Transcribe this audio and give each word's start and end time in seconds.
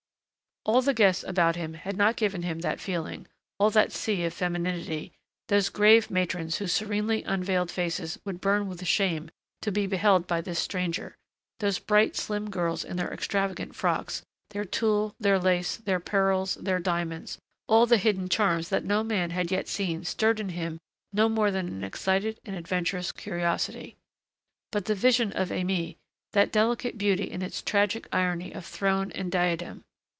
All 0.63 0.83
the 0.83 0.93
guests 0.93 1.23
about 1.23 1.55
him 1.55 1.73
had 1.73 1.97
not 1.97 2.15
given 2.15 2.43
him 2.43 2.59
that 2.59 2.79
feeling, 2.79 3.25
all 3.57 3.71
that 3.71 3.91
sea 3.91 4.23
of 4.25 4.33
femininity, 4.35 5.11
those 5.47 5.69
grave 5.69 6.11
matrons 6.11 6.57
whose 6.59 6.71
serenely 6.71 7.23
unveiled 7.23 7.71
faces 7.71 8.19
would 8.25 8.39
burn 8.39 8.67
with 8.67 8.85
shame 8.85 9.31
to 9.63 9.71
be 9.71 9.87
beheld 9.87 10.27
by 10.27 10.39
this 10.39 10.59
stranger, 10.59 11.15
those 11.61 11.79
bright, 11.79 12.15
slim 12.15 12.51
girls 12.51 12.83
in 12.83 12.95
their 12.95 13.11
extravagant 13.11 13.75
frocks, 13.75 14.21
their 14.51 14.63
tulle, 14.63 15.15
their 15.19 15.39
lace, 15.39 15.77
their 15.77 15.99
pearls, 15.99 16.53
their 16.53 16.77
diamonds, 16.77 17.39
all 17.67 17.87
the 17.87 17.97
hidden 17.97 18.29
charms 18.29 18.69
that 18.69 18.85
no 18.85 19.03
man 19.03 19.31
had 19.31 19.49
yet 19.49 19.67
seen 19.67 20.03
stirred 20.05 20.39
in 20.39 20.49
him 20.49 20.77
no 21.11 21.27
more 21.27 21.49
than 21.49 21.69
an 21.69 21.83
excited 21.83 22.39
and 22.45 22.55
adventurous 22.55 23.11
curiosity. 23.11 23.97
But 24.71 24.85
the 24.85 24.93
vision 24.93 25.31
of 25.31 25.49
Aimée 25.49 25.95
that 26.33 26.51
delicate 26.51 26.99
beauty 26.99 27.23
in 27.31 27.41
its 27.41 27.63
tragic 27.63 28.07
irony 28.13 28.51
of 28.53 28.63
throne 28.63 29.11
and 29.13 29.31
diadem! 29.31 29.83